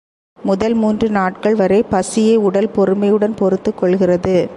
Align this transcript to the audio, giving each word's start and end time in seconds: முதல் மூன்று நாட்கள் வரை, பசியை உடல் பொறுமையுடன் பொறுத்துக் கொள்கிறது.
முதல் 0.43 0.73
மூன்று 0.73 1.09
நாட்கள் 1.09 1.55
வரை, 1.55 1.83
பசியை 1.83 2.37
உடல் 2.37 2.69
பொறுமையுடன் 2.69 3.35
பொறுத்துக் 3.35 3.77
கொள்கிறது. 3.77 4.49